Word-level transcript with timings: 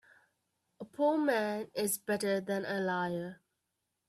A 0.79 0.83
poor 0.85 1.19
man 1.19 1.69
is 1.75 1.99
better 1.99 2.41
than 2.41 2.65
a 2.65 2.79
liar. 2.79 3.39